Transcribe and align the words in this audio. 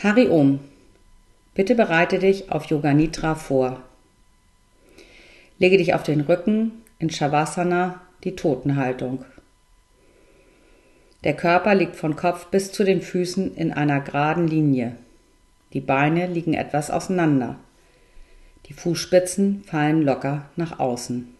Hari 0.00 0.28
Om. 0.28 0.60
Bitte 1.54 1.74
bereite 1.74 2.20
dich 2.20 2.52
auf 2.52 2.66
Yoga 2.66 2.94
Nidra 2.94 3.34
vor. 3.34 3.82
Lege 5.58 5.76
dich 5.76 5.92
auf 5.92 6.04
den 6.04 6.20
Rücken 6.20 6.70
in 7.00 7.10
Shavasana, 7.10 8.00
die 8.22 8.36
Totenhaltung. 8.36 9.24
Der 11.24 11.34
Körper 11.34 11.74
liegt 11.74 11.96
von 11.96 12.14
Kopf 12.14 12.46
bis 12.46 12.70
zu 12.70 12.84
den 12.84 13.02
Füßen 13.02 13.56
in 13.56 13.72
einer 13.72 14.00
geraden 14.00 14.46
Linie. 14.46 14.94
Die 15.72 15.80
Beine 15.80 16.28
liegen 16.28 16.54
etwas 16.54 16.92
auseinander. 16.92 17.56
Die 18.66 18.74
Fußspitzen 18.74 19.64
fallen 19.64 20.02
locker 20.02 20.48
nach 20.54 20.78
außen. 20.78 21.34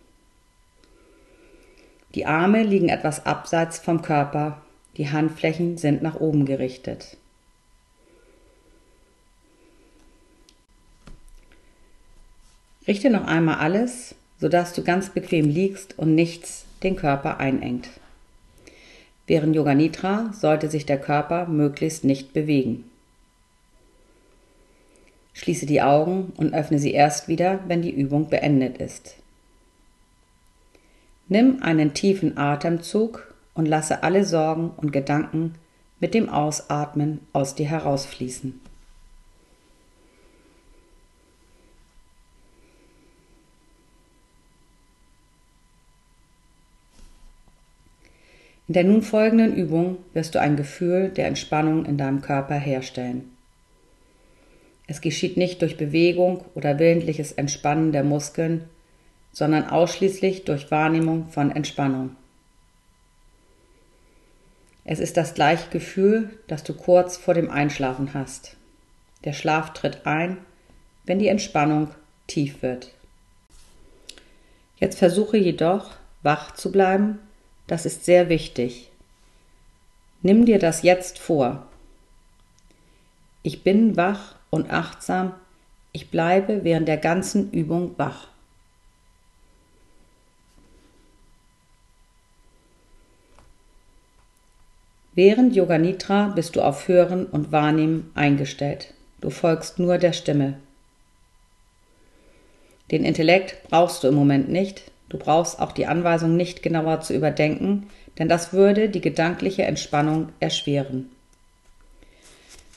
Die 2.16 2.26
Arme 2.26 2.64
liegen 2.64 2.88
etwas 2.88 3.24
abseits 3.24 3.78
vom 3.78 4.02
Körper, 4.02 4.60
die 4.96 5.08
Handflächen 5.08 5.78
sind 5.78 6.02
nach 6.02 6.18
oben 6.18 6.44
gerichtet. 6.44 7.18
Richte 12.88 13.10
noch 13.10 13.26
einmal 13.26 13.56
alles, 13.56 14.14
sodass 14.40 14.72
du 14.72 14.82
ganz 14.82 15.10
bequem 15.10 15.48
liegst 15.48 15.98
und 15.98 16.14
nichts 16.14 16.64
den 16.82 16.96
Körper 16.96 17.38
einengt. 17.38 17.90
Während 19.26 19.54
Yoga 19.54 19.74
Nidra 19.74 20.32
sollte 20.32 20.70
sich 20.70 20.86
der 20.86 20.98
Körper 20.98 21.46
möglichst 21.46 22.02
nicht 22.04 22.32
bewegen. 22.32 22.84
Schließe 25.34 25.66
die 25.66 25.82
Augen 25.82 26.32
und 26.38 26.54
öffne 26.54 26.78
sie 26.78 26.92
erst 26.92 27.28
wieder, 27.28 27.60
wenn 27.68 27.82
die 27.82 27.94
Übung 27.94 28.30
beendet 28.30 28.78
ist. 28.78 29.16
Nimm 31.28 31.62
einen 31.62 31.92
tiefen 31.92 32.38
Atemzug 32.38 33.34
und 33.52 33.66
lasse 33.66 34.02
alle 34.02 34.24
Sorgen 34.24 34.70
und 34.78 34.92
Gedanken 34.92 35.56
mit 36.00 36.14
dem 36.14 36.30
Ausatmen 36.30 37.20
aus 37.34 37.54
dir 37.54 37.66
herausfließen. 37.66 38.58
In 48.68 48.74
der 48.74 48.84
nun 48.84 49.00
folgenden 49.00 49.56
Übung 49.56 49.96
wirst 50.12 50.34
du 50.34 50.40
ein 50.40 50.56
Gefühl 50.56 51.08
der 51.08 51.26
Entspannung 51.26 51.86
in 51.86 51.96
deinem 51.96 52.20
Körper 52.20 52.54
herstellen. 52.54 53.34
Es 54.86 55.00
geschieht 55.00 55.38
nicht 55.38 55.62
durch 55.62 55.78
Bewegung 55.78 56.44
oder 56.54 56.78
willentliches 56.78 57.32
Entspannen 57.32 57.92
der 57.92 58.04
Muskeln, 58.04 58.68
sondern 59.32 59.68
ausschließlich 59.68 60.44
durch 60.44 60.70
Wahrnehmung 60.70 61.28
von 61.30 61.50
Entspannung. 61.50 62.14
Es 64.84 65.00
ist 65.00 65.16
das 65.16 65.32
gleiche 65.32 65.70
Gefühl, 65.70 66.30
das 66.46 66.62
du 66.62 66.74
kurz 66.74 67.16
vor 67.16 67.32
dem 67.32 67.50
Einschlafen 67.50 68.12
hast. 68.12 68.56
Der 69.24 69.32
Schlaf 69.32 69.72
tritt 69.72 70.06
ein, 70.06 70.36
wenn 71.06 71.18
die 71.18 71.28
Entspannung 71.28 71.88
tief 72.26 72.62
wird. 72.62 72.92
Jetzt 74.76 74.98
versuche 74.98 75.38
jedoch, 75.38 75.96
wach 76.22 76.54
zu 76.54 76.70
bleiben 76.70 77.18
das 77.68 77.86
ist 77.86 78.04
sehr 78.04 78.28
wichtig. 78.28 78.90
Nimm 80.22 80.46
dir 80.46 80.58
das 80.58 80.82
jetzt 80.82 81.18
vor. 81.18 81.68
Ich 83.44 83.62
bin 83.62 83.96
wach 83.96 84.34
und 84.50 84.70
achtsam. 84.70 85.32
Ich 85.92 86.10
bleibe 86.10 86.64
während 86.64 86.88
der 86.88 86.96
ganzen 86.96 87.52
Übung 87.52 87.94
wach. 87.96 88.28
Während 95.14 95.54
Yoga 95.54 95.78
Nidra 95.78 96.28
bist 96.28 96.56
du 96.56 96.62
auf 96.62 96.88
Hören 96.88 97.26
und 97.26 97.52
Wahrnehmen 97.52 98.10
eingestellt. 98.14 98.94
Du 99.20 99.30
folgst 99.30 99.78
nur 99.78 99.98
der 99.98 100.12
Stimme. 100.12 100.58
Den 102.90 103.04
Intellekt 103.04 103.68
brauchst 103.68 104.02
du 104.02 104.08
im 104.08 104.14
Moment 104.14 104.48
nicht, 104.48 104.90
Du 105.08 105.18
brauchst 105.18 105.60
auch 105.60 105.72
die 105.72 105.86
Anweisung 105.86 106.36
nicht 106.36 106.62
genauer 106.62 107.00
zu 107.00 107.14
überdenken, 107.14 107.88
denn 108.18 108.28
das 108.28 108.52
würde 108.52 108.88
die 108.88 109.00
gedankliche 109.00 109.62
Entspannung 109.62 110.30
erschweren. 110.40 111.10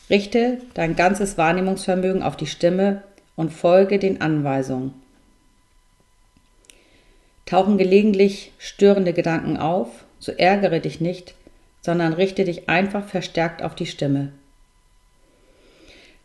Richte 0.09 0.59
dein 0.73 0.95
ganzes 0.95 1.37
Wahrnehmungsvermögen 1.37 2.23
auf 2.23 2.35
die 2.35 2.47
Stimme 2.47 3.03
und 3.35 3.51
folge 3.51 3.97
den 3.97 4.21
Anweisungen. 4.21 4.93
Tauchen 7.45 7.77
gelegentlich 7.77 8.51
störende 8.57 9.13
Gedanken 9.13 9.57
auf, 9.57 9.89
so 10.19 10.31
ärgere 10.31 10.79
dich 10.79 11.01
nicht, 11.01 11.33
sondern 11.81 12.13
richte 12.13 12.45
dich 12.45 12.69
einfach 12.69 13.05
verstärkt 13.05 13.63
auf 13.63 13.75
die 13.75 13.87
Stimme. 13.87 14.31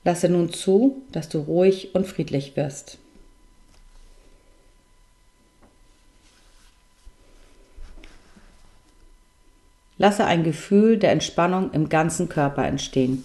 Lasse 0.05 0.29
nun 0.29 0.53
zu, 0.53 1.03
dass 1.11 1.29
du 1.29 1.39
ruhig 1.39 1.95
und 1.95 2.07
friedlich 2.07 2.57
wirst. 2.57 2.99
Lasse 9.99 10.25
ein 10.25 10.45
Gefühl 10.45 10.99
der 10.99 11.13
Entspannung 11.13 11.73
im 11.73 11.89
ganzen 11.89 12.29
Körper 12.29 12.67
entstehen. 12.67 13.25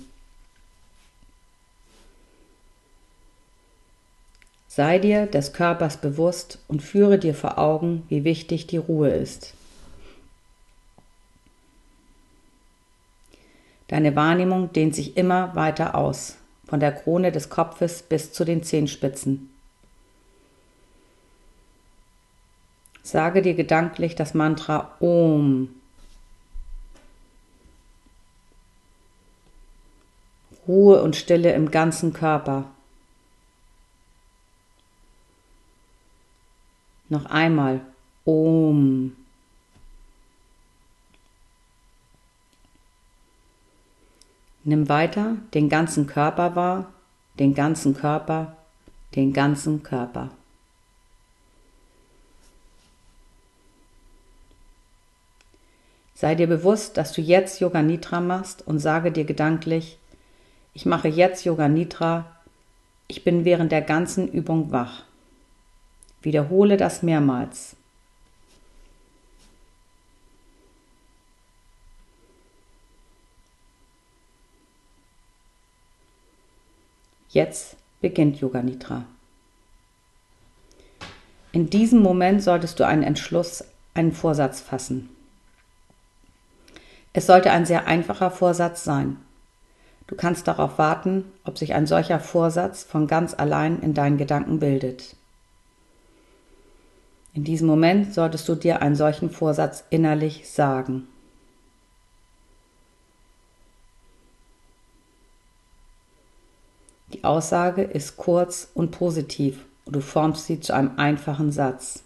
Sei 4.68 5.00
dir 5.00 5.26
des 5.26 5.52
Körpers 5.52 5.98
bewusst 5.98 6.60
und 6.70 6.82
führe 6.82 7.20
dir 7.20 7.36
vor 7.36 7.58
Augen, 7.58 8.04
wie 8.08 8.24
wichtig 8.24 8.68
die 8.68 8.78
Ruhe 8.78 9.10
ist. 9.10 9.54
Deine 13.90 14.16
Wahrnehmung 14.16 14.72
dehnt 14.72 14.96
sich 14.96 15.18
immer 15.18 15.54
weiter 15.56 15.96
aus, 15.96 16.38
von 16.66 16.80
der 16.80 16.94
Krone 16.94 17.34
des 17.34 17.50
Kopfes 17.50 18.02
bis 18.02 18.32
zu 18.32 18.46
den 18.46 18.64
Zehenspitzen. 18.64 19.50
Sage 23.04 23.42
dir 23.42 23.56
gedanklich 23.56 24.16
das 24.16 24.34
Mantra 24.34 24.96
Om 25.02 25.68
Ruhe 30.68 31.02
und 31.02 31.16
Stille 31.16 31.54
im 31.54 31.72
ganzen 31.72 32.14
Körper. 32.14 32.66
Noch 37.10 37.26
einmal 37.26 37.82
Om. 38.24 39.16
Nimm 44.64 44.88
weiter 44.88 45.38
den 45.54 45.70
ganzen 45.70 46.06
Körper 46.06 46.56
wahr, 46.56 46.94
den 47.40 47.56
ganzen 47.56 47.96
Körper, 47.96 48.56
den 49.16 49.34
ganzen 49.34 49.82
Körper. 49.82 50.30
Sei 56.14 56.36
dir 56.36 56.46
bewusst, 56.46 56.98
dass 56.98 57.14
du 57.14 57.22
jetzt 57.22 57.60
Yoga 57.60 57.82
Nidra 57.82 58.22
machst 58.22 58.68
und 58.68 58.78
sage 58.78 59.12
dir 59.12 59.26
gedanklich, 59.26 59.98
ich 60.74 60.86
mache 60.86 61.08
jetzt 61.08 61.46
Yoga 61.46 61.68
Nidra. 61.68 62.36
Ich 63.08 63.24
bin 63.24 63.46
während 63.46 63.72
der 63.72 63.82
ganzen 63.82 64.28
Übung 64.28 64.72
wach. 64.72 65.04
Wiederhole 66.22 66.78
das 66.78 67.04
mehrmals. 67.04 67.76
Jetzt 77.30 77.78
beginnt 78.02 78.40
Yoga 78.40 78.62
Nidra. 78.62 79.06
In 81.54 81.70
diesem 81.70 82.00
Moment 82.02 82.42
solltest 82.42 82.80
du 82.80 82.86
einen 82.86 83.04
Entschluss, 83.04 83.64
einen 83.94 84.12
Vorsatz 84.14 84.62
fassen. 84.62 85.10
Es 87.14 87.26
sollte 87.26 87.52
ein 87.52 87.66
sehr 87.66 87.88
einfacher 87.88 88.32
Vorsatz 88.32 88.84
sein. 88.84 89.18
Du 90.12 90.18
kannst 90.18 90.46
darauf 90.46 90.78
warten, 90.78 91.24
ob 91.46 91.58
sich 91.58 91.74
ein 91.74 91.88
solcher 91.88 92.20
Vorsatz 92.20 92.84
von 92.84 93.08
ganz 93.08 93.34
allein 93.34 93.80
in 93.80 93.94
deinen 93.94 94.18
Gedanken 94.18 94.60
bildet. 94.60 95.16
In 97.34 97.46
diesem 97.46 97.66
Moment 97.66 98.14
solltest 98.14 98.50
du 98.50 98.56
dir 98.56 98.82
einen 98.82 98.96
solchen 98.96 99.30
Vorsatz 99.30 99.86
innerlich 99.90 100.50
sagen. 100.50 101.08
Die 107.14 107.24
Aussage 107.24 107.84
ist 107.84 108.18
kurz 108.18 108.68
und 108.74 108.92
positiv 108.92 109.64
und 109.86 109.96
du 109.96 110.02
formst 110.02 110.46
sie 110.46 110.60
zu 110.60 110.74
einem 110.74 111.00
einfachen 111.00 111.54
Satz. 111.54 112.04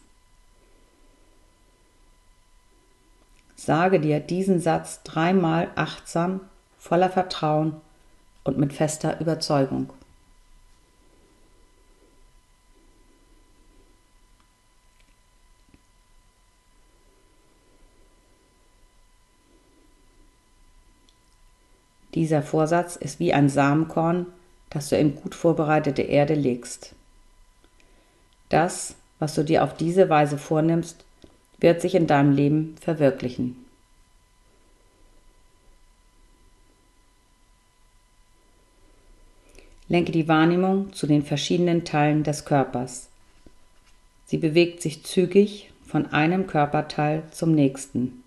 Sage 3.56 4.00
dir 4.00 4.20
diesen 4.20 4.60
Satz 4.60 5.02
dreimal 5.02 5.72
achtsam, 5.74 6.42
voller 6.78 7.10
Vertrauen 7.10 7.82
und 8.46 8.58
mit 8.58 8.72
fester 8.72 9.20
Überzeugung. 9.20 9.90
Dieser 22.14 22.42
Vorsatz 22.42 22.96
ist 22.96 23.20
wie 23.20 23.34
ein 23.34 23.50
Samenkorn, 23.50 24.28
das 24.70 24.88
du 24.88 24.98
in 24.98 25.16
gut 25.16 25.36
vorbereitete 25.36 26.02
Erde 26.02 26.34
legst. 26.34 26.96
Das, 28.48 28.96
was 29.20 29.36
du 29.36 29.44
dir 29.44 29.66
auf 29.66 29.76
diese 29.76 30.08
Weise 30.08 30.38
vornimmst, 30.38 31.04
wird 31.60 31.82
sich 31.82 31.94
in 31.94 32.08
deinem 32.08 32.32
Leben 32.32 32.76
verwirklichen. 32.80 33.65
Lenke 39.88 40.12
die 40.12 40.28
Wahrnehmung 40.28 40.94
zu 40.94 41.06
den 41.06 41.24
verschiedenen 41.24 41.86
Teilen 41.86 42.24
des 42.24 42.46
Körpers. 42.46 43.10
Sie 44.26 44.38
bewegt 44.38 44.82
sich 44.82 45.04
zügig 45.04 45.72
von 45.86 46.08
einem 46.08 46.48
Körperteil 46.48 47.24
zum 47.32 47.54
nächsten. 47.54 48.24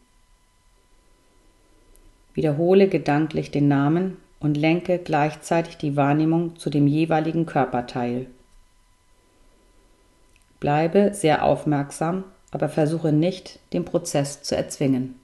Wiederhole 2.35 2.89
gedanklich 2.89 3.51
den 3.51 3.67
Namen 3.67 4.17
und 4.39 4.57
lenke 4.57 4.99
gleichzeitig 4.99 5.77
die 5.77 5.97
Wahrnehmung 5.97 6.57
zu 6.57 6.71
dem 6.71 6.87
jeweiligen 6.87 7.47
Körperteil. 7.47 8.27
Bleibe 10.61 11.13
sehr 11.15 11.45
aufmerksam, 11.45 12.25
aber 12.53 12.69
versuche 12.69 13.13
nicht, 13.13 13.59
den 13.73 13.85
Prozess 13.85 14.43
zu 14.43 14.57
erzwingen. 14.57 15.19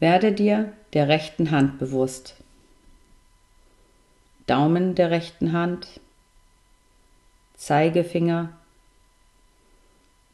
Werde 0.00 0.32
dir 0.32 0.72
der 0.92 1.08
rechten 1.08 1.50
Hand 1.50 1.78
bewusst. 1.78 2.36
Daumen 4.46 4.94
der 4.94 5.10
rechten 5.10 5.52
Hand, 5.52 6.00
Zeigefinger, 7.56 8.56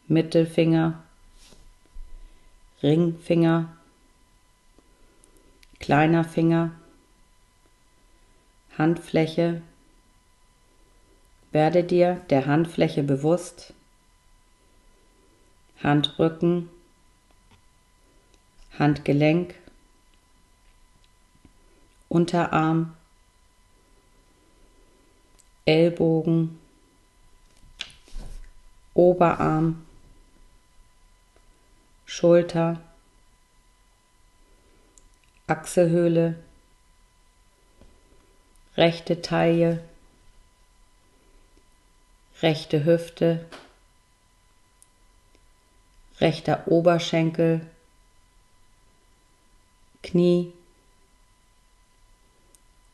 Mittelfinger, 0.07 1.03
Ringfinger, 2.83 3.75
kleiner 5.81 6.25
Finger, 6.25 6.73
Handfläche. 8.77 9.63
Werde 11.53 11.85
dir 11.85 12.21
der 12.29 12.47
Handfläche 12.47 13.03
bewusst, 13.03 13.73
Handrücken, 15.83 16.69
Handgelenk, 18.79 19.55
Unterarm, 22.09 22.95
Ellbogen, 25.65 26.59
Oberarm, 28.95 29.85
Schulter, 32.05 32.81
Achselhöhle, 35.47 36.37
rechte 38.77 39.21
Taille, 39.23 39.83
rechte 42.43 42.85
Hüfte, 42.85 43.45
rechter 46.21 46.69
Oberschenkel, 46.69 47.67
Knie, 50.05 50.53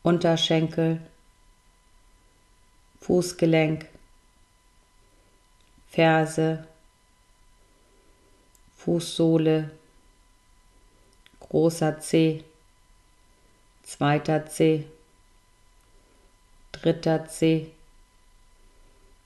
Unterschenkel, 0.01 1.01
Fußgelenk, 3.01 3.85
Ferse, 5.89 6.65
Fußsohle, 8.77 9.71
großer 11.41 11.99
Zeh, 11.99 12.45
zweiter 13.83 14.45
Zeh, 14.47 14.85
dritter 16.71 17.27
Zeh, 17.27 17.71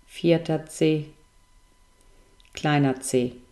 vierter 0.07 0.65
Zeh, 0.65 1.11
kleiner 2.53 2.99
Zeh. 2.99 3.44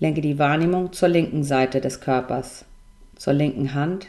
Lenke 0.00 0.22
die 0.22 0.38
Wahrnehmung 0.38 0.94
zur 0.94 1.10
linken 1.10 1.44
Seite 1.44 1.82
des 1.82 2.00
Körpers, 2.00 2.64
zur 3.16 3.34
linken 3.34 3.74
Hand, 3.74 4.06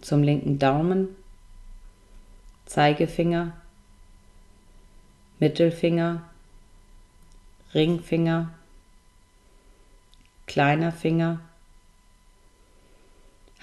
zum 0.00 0.22
linken 0.22 0.60
Daumen, 0.60 1.08
Zeigefinger, 2.66 3.52
Mittelfinger, 5.40 6.22
Ringfinger, 7.74 8.54
kleiner 10.46 10.92
Finger, 10.92 11.40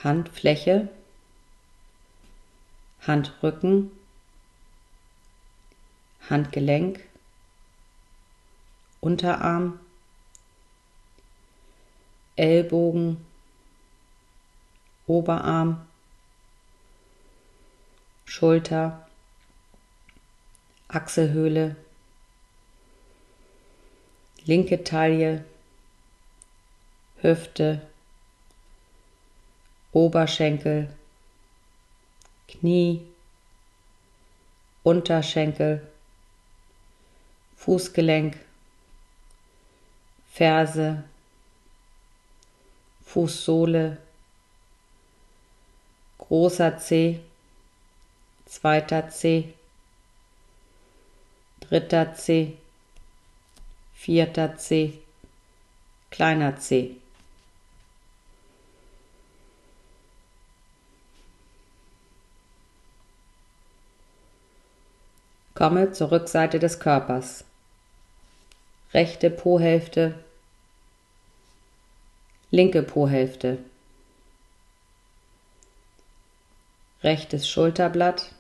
Handfläche, 0.04 0.90
Handrücken, 3.08 3.92
Handgelenk, 6.30 7.00
Unterarm, 9.00 9.80
Ellbogen, 12.40 13.18
Oberarm, 15.08 15.86
Schulter, 18.24 19.06
Achselhöhle, 20.88 21.76
linke 24.46 24.86
Taille, 24.86 25.44
Hüfte, 27.22 27.82
Oberschenkel, 29.92 30.90
Knie, 32.48 33.06
Unterschenkel, 34.84 35.86
Fußgelenk, 37.58 38.38
Ferse, 40.32 41.04
Fußsohle, 43.12 43.98
großer 46.20 46.78
Zeh, 46.78 47.20
zweiter 48.46 49.10
Zeh, 49.10 49.46
dritter 51.60 52.14
Zeh, 52.14 52.54
vierter 53.96 54.58
Zeh, 54.58 55.00
kleiner 56.12 56.60
Zeh. 56.60 56.98
Komme 65.56 65.94
zur 65.94 66.12
Rückseite 66.12 66.60
des 66.60 66.80
Körpers. 66.80 67.44
Rechte 68.94 69.32
Po-Hälfte, 69.32 70.24
linke 72.52 72.82
Po-Hälfte, 72.82 73.60
rechtes 77.04 77.48
Schulterblatt, 77.48 78.34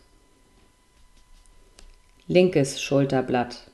linkes 2.27 2.81
Schulterblatt, 2.81 3.69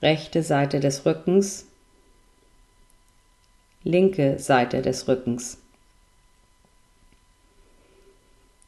rechte 0.00 0.42
Seite 0.42 0.80
des 0.80 1.04
Rückens, 1.04 1.66
linke 3.84 4.38
Seite 4.38 4.80
des 4.80 5.06
Rückens, 5.06 5.58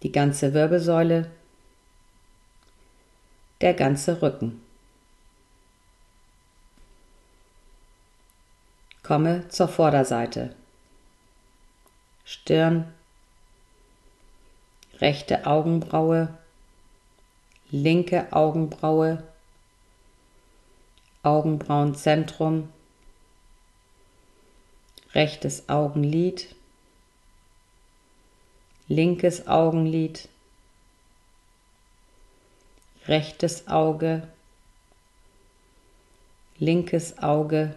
die 0.03 0.13
ganze 0.13 0.53
Wirbelsäule, 0.53 1.31
der 3.63 3.75
ganze 3.75 4.21
Rücken. 4.23 4.68
Komme 9.09 9.49
zur 9.49 9.69
Vorderseite. 9.69 10.55
Stirn, 12.27 12.93
rechte 15.01 15.47
Augenbraue, 15.47 16.29
linke 17.71 18.31
Augenbraue, 18.35 19.23
Augenbrauenzentrum, 21.23 22.69
rechtes 25.15 25.71
Augenlid, 25.71 26.55
linkes 28.89 29.47
Augenlid, 29.47 30.29
rechtes 33.07 33.69
Auge, 33.69 34.29
linkes 36.59 37.17
Auge, 37.23 37.75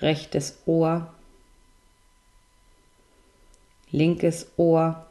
rechtes 0.00 0.58
Ohr, 0.66 1.12
linkes 3.90 4.46
Ohr, 4.56 5.06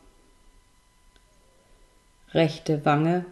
rechte 2.34 2.86
Wange, 2.86 3.26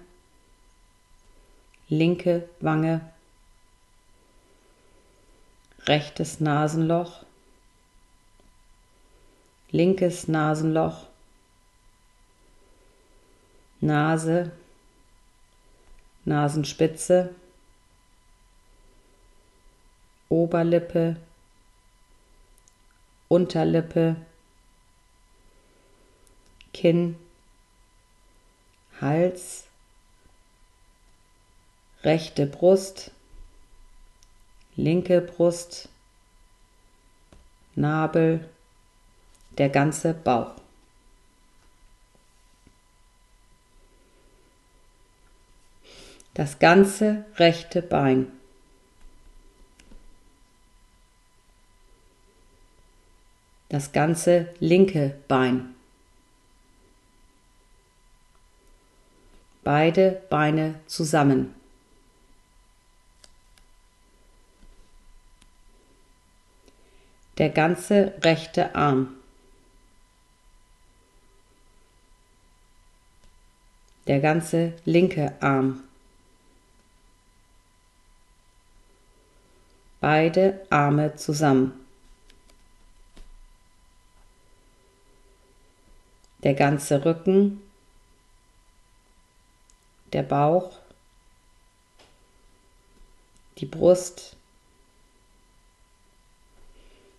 linke 1.90 2.48
Wange, 2.60 3.02
rechtes 5.86 6.40
Nasenloch, 6.40 7.24
linkes 9.72 10.28
Nasenloch, 10.28 11.08
Nase, 13.80 14.52
Nasenspitze, 16.26 17.34
Oberlippe, 20.30 21.16
Unterlippe, 23.27 24.15
Kinn, 26.74 27.17
Hals, 29.01 29.65
rechte 32.03 32.46
Brust, 32.46 33.12
linke 34.75 35.22
Brust, 35.22 35.89
Nabel, 37.75 38.48
der 39.57 39.69
ganze 39.69 40.13
Bauch. 40.13 40.55
Das 46.34 46.60
ganze 46.60 47.25
rechte 47.38 47.81
Bein. 47.81 48.37
Das 53.69 53.91
ganze 53.91 54.53
linke 54.59 55.17
Bein. 55.27 55.75
Beide 59.63 60.21
Beine 60.29 60.79
zusammen. 60.88 61.53
Der 67.38 67.50
ganze 67.50 68.13
rechte 68.24 68.74
Arm. 68.74 69.09
Der 74.07 74.21
ganze 74.21 74.74
linke 74.86 75.33
Arm. 75.41 75.83
Beide 80.00 80.65
Arme 80.69 81.15
zusammen. 81.15 81.87
Der 86.48 86.56
ganze 86.56 87.06
Rücken. 87.06 87.62
Der 90.13 90.24
Bauch. 90.24 90.80
Die 93.60 93.66
Brust 93.68 94.38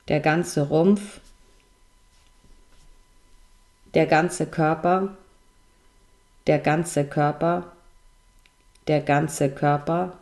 der 0.08 0.20
ganze 0.20 0.62
Rumpf, 0.62 1.20
der 3.94 4.06
ganze 4.06 4.47
Körper, 4.47 5.16
der 6.47 6.58
ganze 6.58 7.06
Körper, 7.06 7.73
der 8.87 9.02
ganze 9.02 9.50
Körper, 9.50 10.18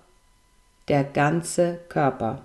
der 0.89 1.05
ganze 1.05 1.79
Körper. 1.89 2.43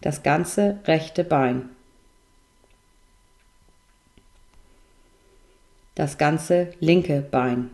Das 0.00 0.22
ganze 0.22 0.78
rechte 0.84 1.24
Bein. 1.24 1.70
Das 5.98 6.16
ganze 6.16 6.72
linke 6.78 7.20
Bein. 7.20 7.70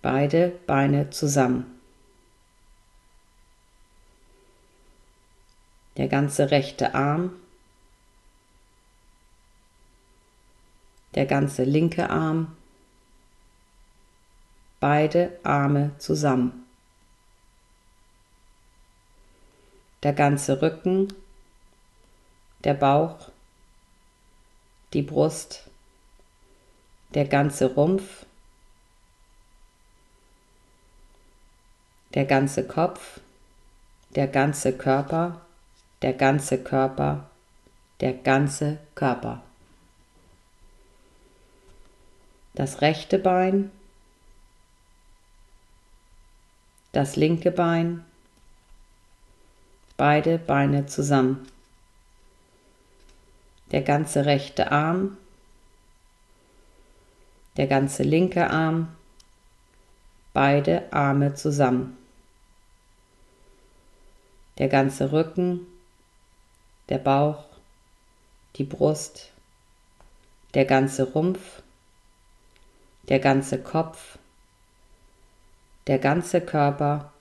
Beide 0.00 0.48
Beine 0.66 1.10
zusammen. 1.10 1.80
der 5.96 6.08
ganze 6.08 6.50
rechte 6.50 6.94
Arm, 6.94 7.32
der 11.14 11.26
ganze 11.26 11.64
linke 11.64 12.08
Arm, 12.08 12.56
beide 14.78 15.38
Arme 15.42 15.92
zusammen, 15.98 16.64
der 20.04 20.14
ganze 20.14 20.62
Rücken, 20.62 21.12
der 22.64 22.74
Bauch, 22.74 23.29
die 24.92 25.02
Brust, 25.02 25.64
der 27.14 27.26
ganze 27.26 27.74
Rumpf, 27.74 28.26
der 32.14 32.24
ganze 32.24 32.66
Kopf, 32.66 33.20
der 34.16 34.26
ganze 34.26 34.76
Körper, 34.76 35.40
der 36.02 36.12
ganze 36.12 36.62
Körper, 36.62 37.30
der 38.00 38.14
ganze 38.14 38.78
Körper. 38.94 39.42
Das 42.54 42.80
rechte 42.80 43.18
Bein, 43.18 43.70
das 46.92 47.14
linke 47.14 47.52
Bein, 47.52 48.04
beide 49.96 50.38
Beine 50.38 50.86
zusammen. 50.86 51.46
Der 53.70 53.82
ganze 53.82 54.26
rechte 54.26 54.72
Arm, 54.72 55.16
der 57.56 57.66
ganze 57.66 58.02
linke 58.02 58.48
Arm, 58.50 58.88
beide 60.32 60.92
Arme 60.92 61.34
zusammen. 61.34 61.96
Der 64.58 64.68
ganze 64.68 65.12
Rücken, 65.12 65.66
der 66.88 66.98
Bauch, 66.98 67.44
die 68.56 68.64
Brust, 68.64 69.30
der 70.54 70.64
ganze 70.64 71.12
Rumpf, 71.12 71.62
der 73.08 73.18
ganze 73.18 73.62
Kopf, 73.62 74.18
der 75.86 75.98
ganze 75.98 76.40
Körper, 76.40 77.12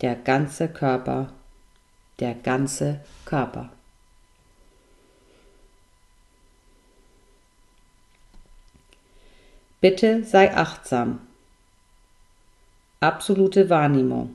der 0.00 0.16
ganze 0.16 0.68
Körper, 0.68 1.32
der 2.18 2.34
ganze 2.34 3.00
Körper. 3.24 3.70
Bitte 9.80 10.24
sei 10.24 10.54
achtsam. 10.54 11.20
Absolute 13.00 13.70
Wahrnehmung. 13.70 14.34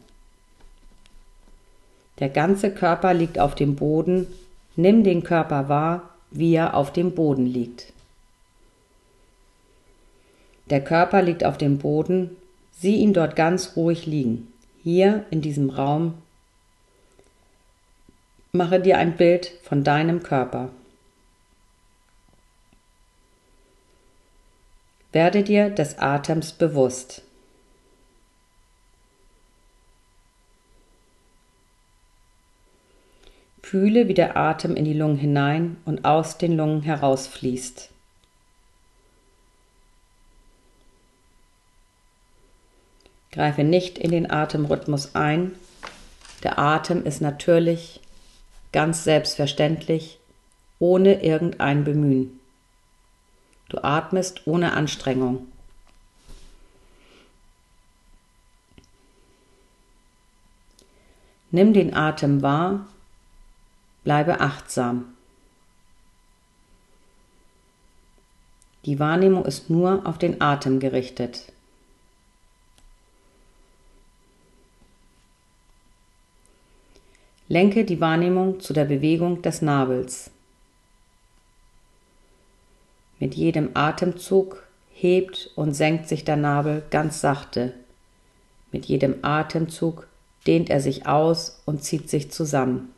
Der 2.19 2.29
ganze 2.29 2.71
Körper 2.71 3.13
liegt 3.13 3.39
auf 3.39 3.55
dem 3.55 3.75
Boden 3.75 4.27
Nimm 4.77 5.03
den 5.05 5.23
Körper 5.23 5.69
wahr, 5.69 6.09
wie 6.31 6.53
er 6.53 6.75
auf 6.75 6.91
dem 6.91 7.13
Boden 7.15 7.45
liegt. 7.45 7.93
Der 10.69 10.83
Körper 10.83 11.21
liegt 11.21 11.45
auf 11.45 11.57
dem 11.57 11.77
Boden, 11.77 12.31
sieh 12.71 12.97
ihn 12.97 13.13
dort 13.13 13.35
ganz 13.35 13.77
ruhig 13.77 14.05
liegen. 14.05 14.51
Hier 14.83 15.25
in 15.31 15.41
diesem 15.41 15.69
Raum 15.69 16.15
mache 18.51 18.79
dir 18.79 18.97
ein 18.97 19.15
Bild 19.15 19.53
von 19.63 19.83
deinem 19.83 20.23
Körper. 20.23 20.69
Werde 25.15 25.43
dir 25.43 25.69
des 25.69 25.97
Atems 25.97 26.51
bewusst. 26.51 27.21
Fühle, 33.63 34.09
wie 34.09 34.13
der 34.13 34.35
Atem 34.35 34.75
in 34.75 34.83
die 34.83 34.91
Lungen 34.91 35.15
hinein 35.15 35.77
und 35.85 36.03
aus 36.03 36.37
den 36.37 36.57
Lungen 36.57 36.81
herausfließt. 36.81 37.91
Greife 43.31 43.63
nicht 43.63 43.97
in 43.97 44.11
den 44.11 44.29
Atemrhythmus 44.29 45.15
ein. 45.15 45.53
Der 46.43 46.59
Atem 46.59 47.05
ist 47.05 47.21
natürlich, 47.21 48.01
ganz 48.73 49.05
selbstverständlich, 49.05 50.19
ohne 50.79 51.23
irgendein 51.23 51.85
Bemühen. 51.85 52.34
Du 53.69 53.83
atmest 53.83 54.45
ohne 54.45 54.73
Anstrengung. 54.73 55.47
Nimm 61.51 61.73
den 61.73 61.93
Atem 61.93 62.41
wahr 62.41 62.87
Bleibe 64.05 64.39
achtsam. 64.39 65.15
Die 68.85 68.99
Wahrnehmung 68.99 69.45
ist 69.45 69.71
nur 69.71 70.05
auf 70.05 70.19
den 70.19 70.41
Atem 70.41 70.79
gerichtet. 70.79 71.51
Lenke 77.47 77.83
die 77.83 77.99
Wahrnehmung 77.99 78.59
zu 78.59 78.73
der 78.73 78.85
Bewegung 78.85 79.41
des 79.41 79.63
Nabels. 79.63 80.29
Mit 83.19 83.35
jedem 83.35 83.71
Atemzug 83.73 84.63
hebt 84.91 85.51
und 85.55 85.73
senkt 85.73 86.07
sich 86.07 86.25
der 86.25 86.35
Nabel 86.35 86.83
ganz 86.89 87.21
sachte. 87.21 87.73
Mit 88.71 88.85
jedem 88.85 89.23
Atemzug 89.23 90.07
dehnt 90.47 90.69
er 90.69 90.81
sich 90.81 91.07
aus 91.07 91.61
und 91.65 91.83
zieht 91.83 92.09
sich 92.09 92.31
zusammen. 92.31 92.93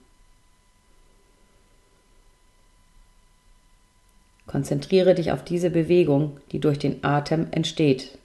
Konzentriere 4.48 5.14
dich 5.14 5.32
auf 5.32 5.44
diese 5.44 5.70
Bewegung, 5.70 6.40
die 6.52 6.60
durch 6.60 6.80
den 6.80 7.04
Atem 7.04 7.48
entsteht. 7.52 8.18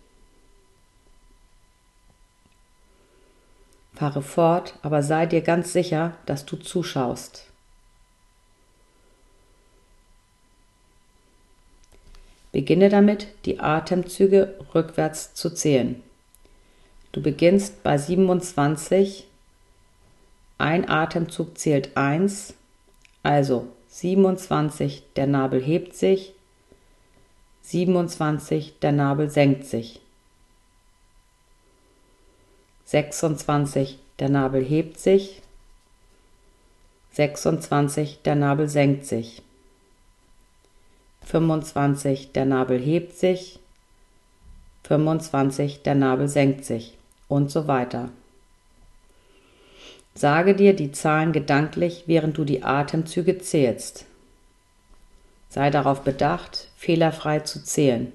Fahre 3.94 4.22
fort, 4.22 4.74
aber 4.82 5.02
sei 5.02 5.26
dir 5.26 5.42
ganz 5.42 5.72
sicher, 5.72 6.16
dass 6.26 6.46
du 6.46 6.56
zuschaust. 6.56 7.51
Beginne 12.52 12.90
damit, 12.90 13.28
die 13.46 13.60
Atemzüge 13.60 14.54
rückwärts 14.74 15.34
zu 15.34 15.50
zählen. 15.50 16.02
Du 17.12 17.22
beginnst 17.22 17.82
bei 17.82 17.96
27. 17.98 19.26
Ein 20.58 20.88
Atemzug 20.88 21.58
zählt 21.58 21.96
1, 21.96 22.54
also 23.22 23.68
27, 23.88 25.02
der 25.16 25.26
Nabel 25.26 25.62
hebt 25.62 25.96
sich, 25.96 26.34
27, 27.62 28.78
der 28.80 28.92
Nabel 28.92 29.28
senkt 29.28 29.66
sich. 29.66 30.00
26, 32.84 33.98
der 34.18 34.28
Nabel 34.28 34.64
hebt 34.64 34.98
sich, 34.98 35.42
26, 37.12 38.22
der 38.22 38.34
Nabel 38.34 38.68
senkt 38.68 39.06
sich. 39.06 39.42
25, 41.24 42.32
der 42.32 42.44
Nabel 42.44 42.78
hebt 42.80 43.16
sich, 43.16 43.58
25, 44.84 45.82
der 45.82 45.94
Nabel 45.94 46.28
senkt 46.28 46.64
sich 46.64 46.96
und 47.28 47.50
so 47.50 47.66
weiter. 47.66 48.10
Sage 50.14 50.54
dir 50.54 50.74
die 50.74 50.92
Zahlen 50.92 51.32
gedanklich, 51.32 52.04
während 52.06 52.36
du 52.36 52.44
die 52.44 52.62
Atemzüge 52.62 53.38
zählst. 53.38 54.04
Sei 55.48 55.70
darauf 55.70 56.02
bedacht, 56.02 56.68
fehlerfrei 56.76 57.40
zu 57.40 57.62
zählen. 57.64 58.12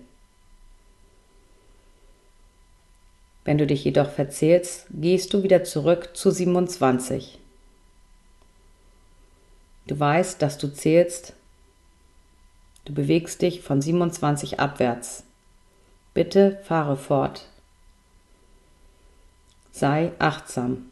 Wenn 3.46 3.58
du 3.58 3.66
dich 3.66 3.86
jedoch 3.86 4.12
verzählst, 4.12 4.88
gehst 4.90 5.34
du 5.34 5.42
wieder 5.42 5.64
zurück 5.64 6.10
zu 6.14 6.32
27. 6.32 7.40
Du 9.88 9.98
weißt, 9.98 10.42
dass 10.42 10.58
du 10.58 10.68
zählst 10.68 11.34
Du 12.88 12.94
bewegst 12.94 13.41
dich 13.41 13.60
von 13.63 13.82
27 13.82 14.62
abwärts. 14.62 15.24
Bitte 16.13 16.58
fahre 16.63 16.96
fort. 16.96 17.46
Sei 19.74 20.13
achtsam. 20.20 20.86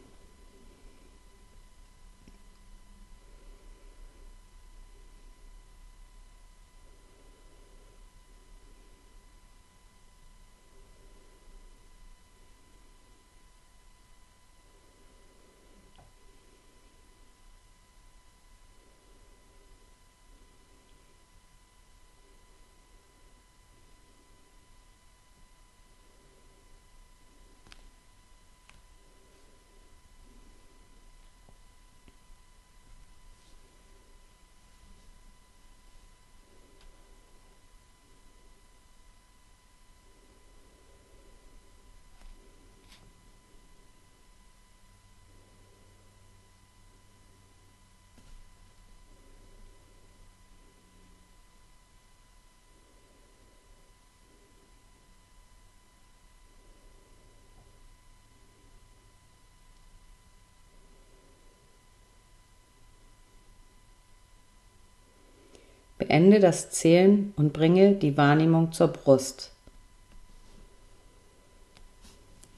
Beende 66.08 66.40
das 66.40 66.70
Zählen 66.70 67.34
und 67.36 67.52
bringe 67.52 67.94
die 67.94 68.16
Wahrnehmung 68.16 68.72
zur 68.72 68.90
Brust. 68.90 69.52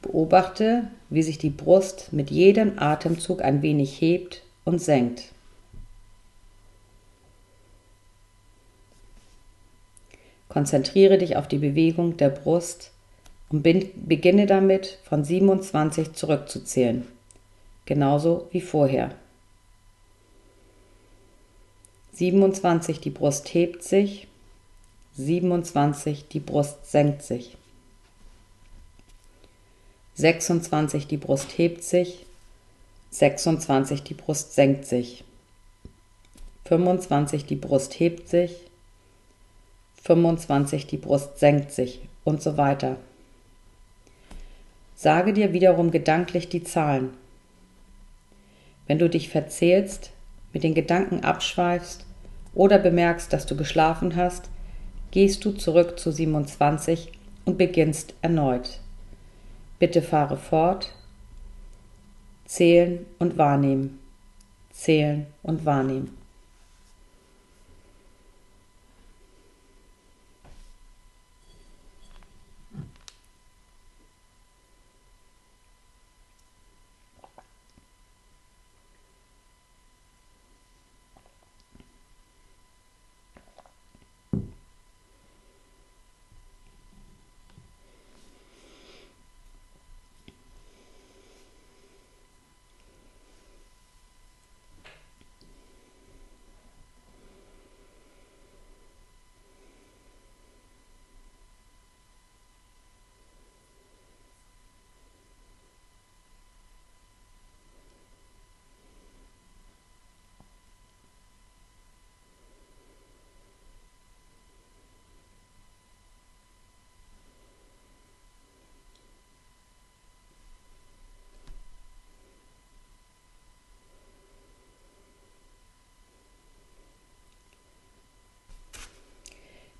Beobachte, 0.01 0.89
wie 1.09 1.23
sich 1.23 1.37
die 1.37 1.49
Brust 1.49 2.11
mit 2.11 2.29
jedem 2.29 2.77
Atemzug 2.77 3.41
ein 3.41 3.61
wenig 3.61 4.01
hebt 4.01 4.43
und 4.65 4.79
senkt. 4.79 5.31
Konzentriere 10.49 11.17
dich 11.17 11.37
auf 11.37 11.47
die 11.47 11.59
Bewegung 11.59 12.17
der 12.17 12.29
Brust 12.29 12.91
und 13.47 13.63
beginne 13.63 14.45
damit 14.45 14.99
von 15.03 15.23
27 15.23 16.13
zurückzuzählen, 16.13 17.07
genauso 17.85 18.49
wie 18.51 18.61
vorher. 18.61 19.11
27 22.17 22.99
die 22.99 23.11
Brust 23.11 23.53
hebt 23.53 23.83
sich, 23.83 24.27
27 25.17 26.27
die 26.27 26.39
Brust 26.39 26.89
senkt 26.89 27.21
sich. 27.21 27.55
26 30.15 31.05
die 31.05 31.17
Brust 31.17 31.55
hebt 31.59 31.83
sich, 31.83 32.25
26 33.11 34.01
die 34.01 34.15
Brust 34.15 34.55
senkt 34.55 34.87
sich. 34.87 35.25
25 36.65 37.45
die 37.45 37.55
Brust 37.55 37.99
hebt 37.99 38.27
sich, 38.29 38.61
25 40.01 40.87
die 40.87 40.97
Brust 40.97 41.37
senkt 41.37 41.71
sich 41.71 42.01
und 42.23 42.41
so 42.41 42.57
weiter. 42.57 42.97
Sage 44.95 45.33
dir 45.33 45.53
wiederum 45.53 45.91
gedanklich 45.91 46.49
die 46.49 46.63
Zahlen. 46.63 47.11
Wenn 48.87 48.97
du 48.97 49.07
dich 49.07 49.29
verzählst, 49.29 50.09
mit 50.51 50.63
den 50.63 50.73
Gedanken 50.73 51.23
abschweifst 51.23 52.06
oder 52.57 52.79
bemerkst, 52.79 53.31
dass 53.31 53.45
du 53.45 53.55
geschlafen 53.55 54.15
hast, 54.15 54.49
gehst 55.11 55.45
du 55.45 55.51
zurück 55.51 55.99
zu 55.99 56.11
27 56.11 57.11
und 57.45 57.59
beginnst 57.59 58.15
erneut. 58.23 58.79
Bitte 59.77 60.01
fahre 60.01 60.37
fort. 60.37 60.91
Zählen 62.45 63.05
und 63.19 63.37
wahrnehmen. 63.37 63.99
Zählen 64.71 65.27
und 65.43 65.65
wahrnehmen. 65.65 66.16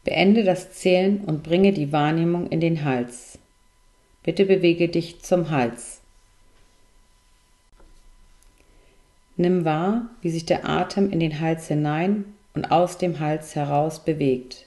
Beende 0.07 0.45
das 0.45 0.71
Zählen 0.71 1.19
und 1.25 1.43
bringe 1.43 1.73
die 1.73 1.91
Wahrnehmung 1.91 2.47
in 2.47 2.61
den 2.61 2.85
Hals. 2.85 3.39
Bitte 4.23 4.45
bewege 4.45 4.87
dich 4.87 5.21
zum 5.21 5.49
Hals. 5.49 5.99
Nimm 9.35 9.65
wahr, 9.65 10.09
wie 10.21 10.29
sich 10.29 10.45
der 10.45 10.69
Atem 10.69 11.11
in 11.11 11.19
den 11.19 11.41
Hals 11.41 11.67
hinein 11.67 12.23
und 12.53 12.71
aus 12.71 12.97
dem 12.97 13.19
Hals 13.19 13.53
heraus 13.53 14.05
bewegt. 14.05 14.65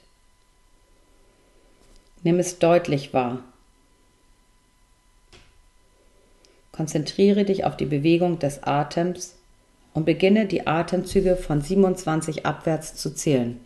Nimm 2.21 2.37
es 2.37 2.59
deutlich 2.59 3.11
wahr. 3.11 3.43
Konzentriere 6.71 7.45
dich 7.45 7.65
auf 7.65 7.75
die 7.75 7.85
Bewegung 7.85 8.37
des 8.37 8.61
Atems 8.61 9.37
und 9.95 10.05
beginne 10.05 10.45
die 10.45 10.67
Atemzüge 10.67 11.35
von 11.35 11.61
27 11.61 12.45
abwärts 12.45 12.93
zu 12.93 13.15
zählen, 13.15 13.59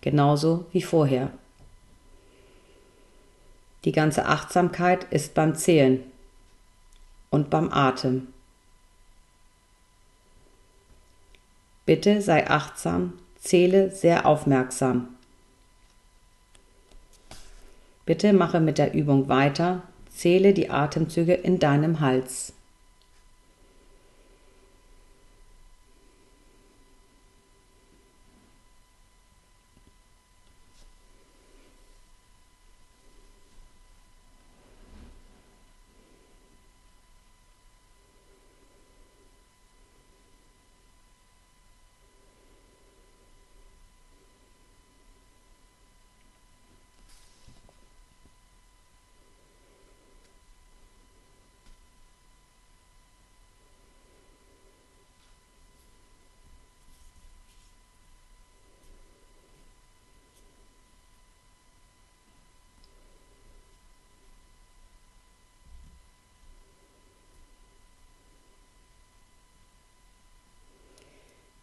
genauso 0.00 0.66
wie 0.72 0.82
vorher. 0.82 1.30
Die 3.84 3.92
ganze 3.92 4.26
Achtsamkeit 4.26 5.04
ist 5.10 5.34
beim 5.34 5.54
Zählen 5.54 6.02
und 7.30 7.48
beim 7.48 7.72
Atem. 7.72 8.28
Bitte 11.86 12.20
sei 12.20 12.48
achtsam, 12.48 13.14
zähle 13.40 13.90
sehr 13.90 14.26
aufmerksam. 14.26 15.08
Bitte 18.04 18.32
mache 18.32 18.60
mit 18.60 18.78
der 18.78 18.92
Übung 18.92 19.28
weiter, 19.28 19.82
zähle 20.14 20.52
die 20.52 20.70
Atemzüge 20.70 21.34
in 21.34 21.58
deinem 21.58 22.00
Hals. 22.00 22.52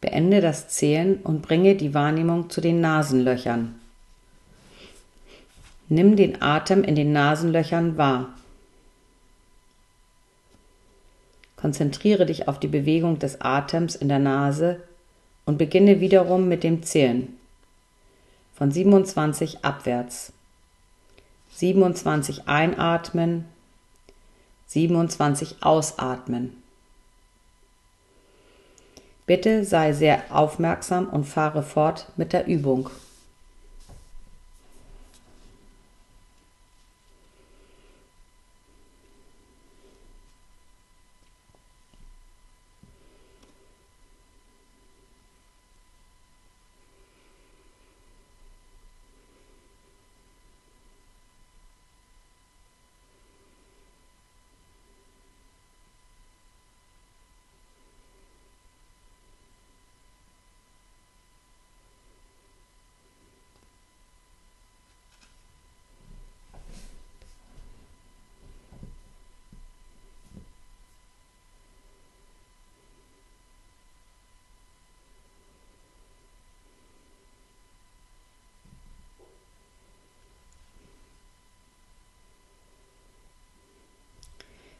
Beende 0.07 0.39
das 0.39 0.69
Zählen 0.69 1.17
und 1.17 1.41
bringe 1.41 1.75
die 1.75 1.93
Wahrnehmung 1.93 2.49
zu 2.49 2.61
den 2.61 2.79
Nasenlöchern. 2.79 3.75
Nimm 5.89 6.15
den 6.15 6.41
Atem 6.41 6.85
in 6.85 6.95
den 6.95 7.11
Nasenlöchern 7.11 7.97
wahr. 7.97 8.29
Konzentriere 11.57 12.25
dich 12.25 12.47
auf 12.47 12.57
die 12.57 12.69
Bewegung 12.69 13.19
des 13.19 13.41
Atems 13.41 13.97
in 13.97 14.07
der 14.07 14.19
Nase 14.19 14.81
und 15.43 15.57
beginne 15.57 15.99
wiederum 15.99 16.47
mit 16.47 16.63
dem 16.63 16.83
Zählen. 16.83 17.37
Von 18.55 18.71
27 18.71 19.65
abwärts. 19.65 20.31
27 21.51 22.47
einatmen, 22.47 23.43
27 24.67 25.57
ausatmen. 25.63 26.63
Bitte 29.27 29.65
sei 29.65 29.91
sehr 29.91 30.23
aufmerksam 30.29 31.09
und 31.09 31.25
fahre 31.25 31.61
fort 31.61 32.07
mit 32.15 32.31
der 32.31 32.47
Übung. 32.47 32.89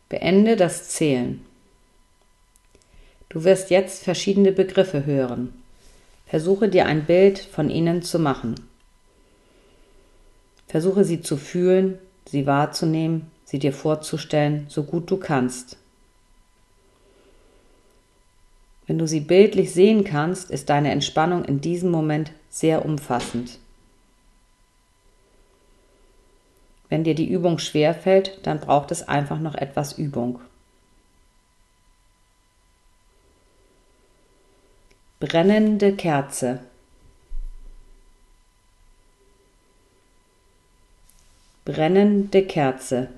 Beende 0.09 0.55
das 0.55 0.89
Zählen. 0.89 1.43
Du 3.29 3.43
wirst 3.43 3.69
jetzt 3.69 4.03
verschiedene 4.03 4.51
Begriffe 4.51 5.05
hören. 5.05 5.53
Versuche 6.25 6.69
dir 6.69 6.85
ein 6.85 7.05
Bild 7.05 7.39
von 7.39 7.69
ihnen 7.69 8.01
zu 8.01 8.19
machen. 8.19 8.55
Versuche 10.67 11.03
sie 11.03 11.21
zu 11.21 11.37
fühlen, 11.37 11.97
sie 12.25 12.45
wahrzunehmen, 12.45 13.31
sie 13.45 13.59
dir 13.59 13.73
vorzustellen, 13.73 14.65
so 14.69 14.83
gut 14.83 15.09
du 15.09 15.17
kannst. 15.17 15.77
Wenn 18.85 18.97
du 18.97 19.07
sie 19.07 19.19
bildlich 19.19 19.73
sehen 19.73 20.05
kannst, 20.05 20.49
ist 20.49 20.69
deine 20.69 20.91
Entspannung 20.91 21.43
in 21.43 21.59
diesem 21.59 21.91
Moment 21.91 22.31
sehr 22.49 22.85
umfassend. 22.85 23.59
Wenn 26.89 27.03
dir 27.03 27.15
die 27.15 27.29
Übung 27.29 27.59
schwer 27.59 27.93
fällt, 27.93 28.45
dann 28.47 28.59
braucht 28.59 28.91
es 28.91 29.07
einfach 29.07 29.39
noch 29.39 29.55
etwas 29.55 29.97
Übung. 29.97 30.39
Brennende 35.19 35.95
Kerze. 35.95 36.59
Brennende 41.65 42.45
Kerze. 42.45 43.09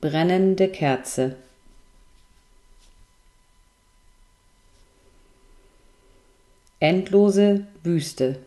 Brennende 0.00 0.68
Kerze. 0.68 1.36
Endlose 6.78 7.66
Wüste. 7.82 8.45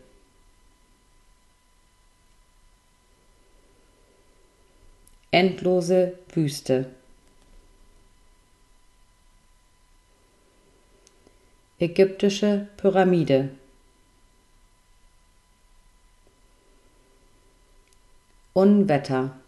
Endlose 5.30 6.18
Wüste. 6.34 6.90
Ägyptische 11.78 12.68
Pyramide. 12.76 13.50
Unwetter. 18.52 19.40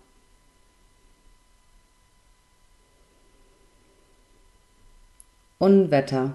Unwetter. 5.58 6.34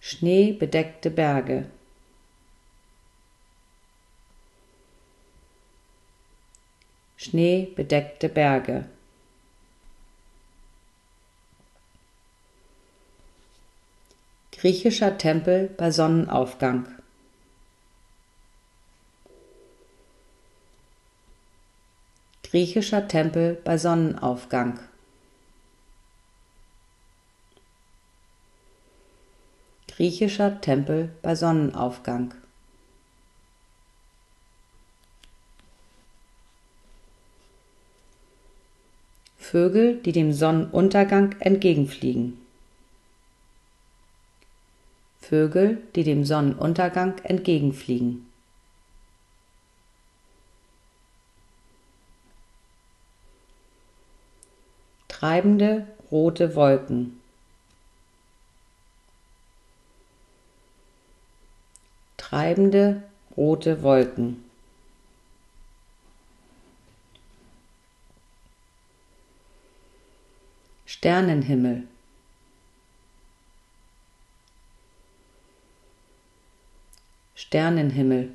Schneebedeckte 0.00 1.10
Berge. 1.10 1.70
schneebedeckte 7.20 8.30
Berge. 8.30 8.86
Griechischer 14.52 15.18
Tempel 15.18 15.68
bei 15.68 15.90
Sonnenaufgang. 15.90 16.86
Griechischer 22.42 23.06
Tempel 23.06 23.54
bei 23.64 23.76
Sonnenaufgang. 23.76 24.80
Griechischer 29.88 30.60
Tempel 30.62 31.14
bei 31.20 31.34
Sonnenaufgang. 31.34 32.34
Vögel, 39.50 39.96
die 39.96 40.12
dem 40.12 40.32
Sonnenuntergang 40.32 41.34
entgegenfliegen. 41.40 42.38
Vögel, 45.20 45.82
die 45.96 46.04
dem 46.04 46.24
Sonnenuntergang 46.24 47.18
entgegenfliegen. 47.24 48.30
Treibende 55.08 55.88
rote 56.12 56.54
Wolken. 56.54 57.20
Treibende 62.16 63.02
rote 63.36 63.82
Wolken. 63.82 64.49
Sternenhimmel. 71.00 71.88
Sternenhimmel. 77.34 78.32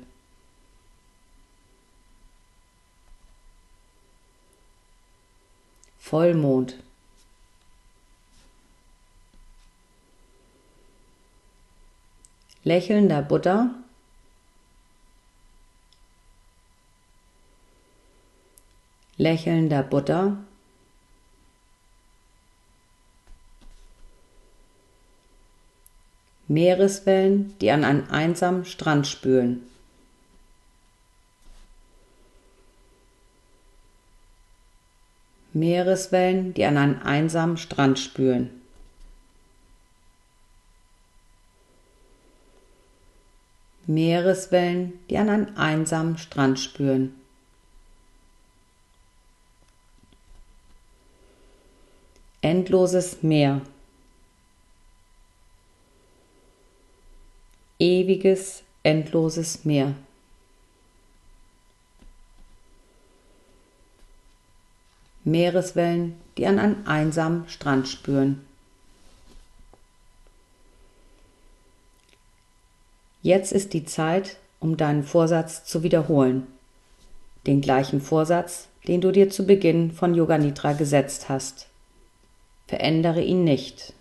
Vollmond. 6.00 6.82
Lächelnder 12.64 13.22
Buddha. 13.22 13.74
Lächelnder 19.16 19.84
Buddha. 19.84 20.44
Meereswellen, 26.56 27.54
die 27.58 27.70
an 27.70 27.84
einen 27.84 28.08
einsamen 28.08 28.64
Strand 28.64 29.06
spülen. 29.06 29.68
Meereswellen, 35.52 36.54
die 36.54 36.64
an 36.64 36.78
einen 36.78 37.02
einsamen 37.02 37.58
Strand 37.58 37.98
spülen. 37.98 38.48
Meereswellen, 43.84 44.94
die 45.10 45.18
an 45.18 45.28
einen 45.28 45.56
einsamen 45.58 46.16
Strand 46.16 46.58
spüren. 46.58 47.14
Endloses 52.40 53.22
Meer. 53.22 53.60
Ewiges, 57.78 58.62
endloses 58.82 59.64
Meer. 59.64 59.94
Meereswellen, 65.24 66.14
die 66.38 66.46
an 66.46 66.58
einen 66.58 66.86
einsamen 66.86 67.48
Strand 67.48 67.88
spüren. 67.88 68.40
Jetzt 73.22 73.52
ist 73.52 73.72
die 73.72 73.84
Zeit, 73.84 74.36
um 74.60 74.76
deinen 74.76 75.02
Vorsatz 75.02 75.64
zu 75.64 75.82
wiederholen. 75.82 76.46
Den 77.46 77.60
gleichen 77.60 78.00
Vorsatz, 78.00 78.68
den 78.86 79.00
du 79.00 79.10
dir 79.10 79.28
zu 79.28 79.46
Beginn 79.46 79.90
von 79.90 80.14
Yoga 80.14 80.38
Nidra 80.38 80.72
gesetzt 80.72 81.28
hast. 81.28 81.66
Verändere 82.68 83.22
ihn 83.22 83.44
nicht. 83.44 83.92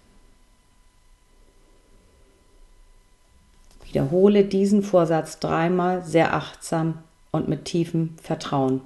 Wiederhole 3.95 4.43
diesen 4.43 4.83
Vorsatz 4.83 5.39
dreimal 5.39 6.03
sehr 6.03 6.33
achtsam 6.33 6.97
und 7.31 7.47
mit 7.47 7.63
tiefem 7.63 8.13
Vertrauen. 8.21 8.81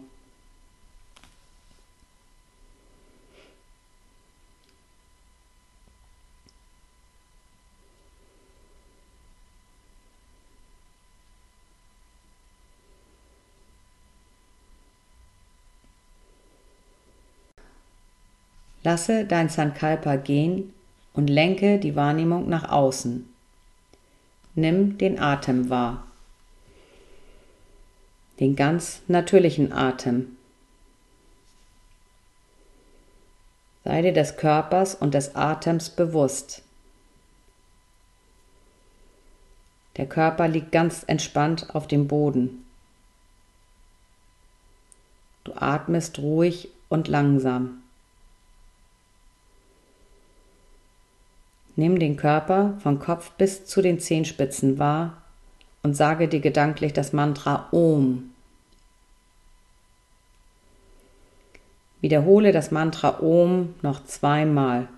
Lasse 18.83 19.25
dein 19.25 19.49
Sankalpa 19.49 20.17
gehen 20.17 20.71
und 21.13 21.31
lenke 21.31 21.79
die 21.79 21.95
Wahrnehmung 21.95 22.47
nach 22.47 22.69
außen. 22.69 23.28
Nimm 24.59 24.97
den 24.97 25.19
Atem 25.19 25.69
wahr. 25.69 26.05
Den 28.41 28.57
ganz 28.57 29.01
natürlichen 29.07 29.71
Atem. 29.71 30.35
Sei 33.85 34.01
dir 34.01 34.11
des 34.11 34.35
Körpers 34.35 34.95
und 34.95 35.13
des 35.13 35.33
Atems 35.33 35.89
bewusst. 35.89 36.61
Der 39.95 40.07
Körper 40.07 40.49
liegt 40.49 40.73
ganz 40.73 41.03
entspannt 41.07 41.73
auf 41.73 41.87
dem 41.87 42.09
Boden. 42.09 42.65
Du 45.45 45.53
atmest 45.53 46.19
ruhig 46.19 46.67
und 46.89 47.07
langsam. 47.07 47.81
Nimm 51.79 51.97
den 51.97 52.17
Körper 52.17 52.77
von 52.83 52.99
Kopf 52.99 53.31
bis 53.37 53.65
zu 53.65 53.81
den 53.81 54.01
Zehenspitzen 54.01 54.79
wahr 54.79 55.21
und 55.81 55.95
sage 55.95 56.27
dir 56.27 56.41
gedanklich 56.41 56.91
das 56.91 57.13
Mantra 57.13 57.69
Om. 57.71 58.31
Wiederhole 62.01 62.51
das 62.51 62.71
Mantra 62.71 63.21
Om 63.21 63.75
noch 63.81 64.03
zweimal. 64.03 64.89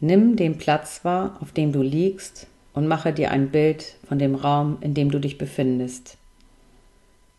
Nimm 0.00 0.34
den 0.34 0.58
Platz 0.58 1.04
wahr, 1.04 1.38
auf 1.40 1.52
dem 1.52 1.70
du 1.70 1.80
liegst, 1.80 2.48
und 2.72 2.88
mache 2.88 3.12
dir 3.12 3.30
ein 3.30 3.50
Bild 3.52 3.94
von 4.08 4.18
dem 4.18 4.34
Raum, 4.34 4.78
in 4.80 4.94
dem 4.94 5.12
du 5.12 5.20
dich 5.20 5.38
befindest 5.38 6.18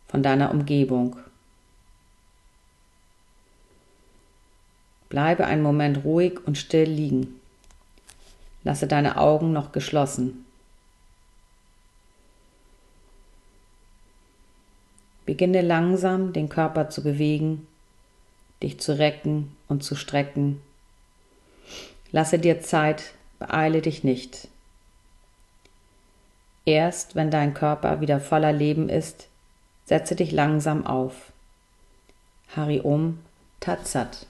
von 0.07 0.23
deiner 0.23 0.51
Umgebung. 0.51 1.17
Bleibe 5.09 5.45
einen 5.45 5.61
Moment 5.61 6.03
ruhig 6.03 6.45
und 6.45 6.57
still 6.57 6.89
liegen. 6.89 7.39
Lasse 8.63 8.87
deine 8.87 9.17
Augen 9.17 9.53
noch 9.53 9.71
geschlossen. 9.71 10.45
Beginne 15.25 15.61
langsam 15.61 16.33
den 16.33 16.49
Körper 16.49 16.89
zu 16.89 17.03
bewegen, 17.03 17.67
dich 18.63 18.79
zu 18.79 18.97
recken 18.97 19.55
und 19.67 19.83
zu 19.83 19.95
strecken. 19.95 20.61
Lasse 22.11 22.39
dir 22.39 22.61
Zeit, 22.61 23.13
beeile 23.39 23.81
dich 23.81 24.03
nicht. 24.03 24.47
Erst 26.65 27.15
wenn 27.15 27.31
dein 27.31 27.53
Körper 27.53 28.01
wieder 28.01 28.19
voller 28.19 28.53
Leben 28.53 28.89
ist, 28.89 29.27
Setze 29.87 30.17
dich 30.17 30.33
langsam 30.33 30.85
auf. 30.85 31.31
Hari 32.53 32.81
Om 32.83 33.19
Tat 33.61 33.87
Sat. 33.87 34.27